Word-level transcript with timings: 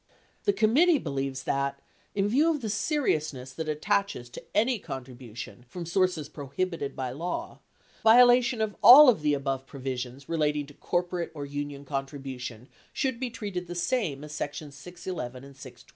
The 0.45 0.53
committee 0.53 0.97
believes 0.97 1.43
that, 1.43 1.79
in 2.15 2.27
view 2.27 2.49
of 2.49 2.61
the 2.61 2.71
seriousness 2.71 3.53
that 3.53 3.69
attaches 3.69 4.29
to 4.31 4.43
any 4.57 4.79
contribution 4.79 5.63
from 5.69 5.85
sources 5.85 6.27
prohibited 6.27 6.95
by 6.95 7.11
law, 7.11 7.59
violation 8.01 8.61
of 8.61 8.75
all 8.81 9.09
of 9.09 9.21
the 9.21 9.35
above 9.35 9.67
provisions 9.67 10.27
relating 10.27 10.65
to 10.65 10.73
corporate 10.73 11.29
or 11.35 11.45
union 11.45 11.85
contribution 11.85 12.67
should 12.91 13.19
be 13.19 13.29
treated 13.29 13.67
the 13.67 13.75
same 13.75 14.23
as 14.23 14.31
sections 14.31 14.73
611 14.75 15.43
and 15.43 15.55
612. 15.55 15.89